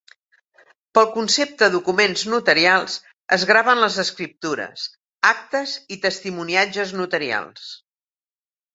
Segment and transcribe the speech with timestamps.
[0.97, 2.97] Pel concepte documents notarials
[3.39, 4.89] es graven les escriptures,
[5.35, 7.73] actes i testimoniatges notarials.